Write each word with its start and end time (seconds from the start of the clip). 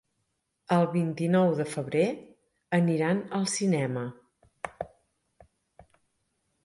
El 0.75 0.87
vint-i-nou 0.93 1.51
de 1.59 1.67
febrer 1.73 2.05
aniran 2.79 3.21
al 3.41 3.47
cinema. 3.59 4.07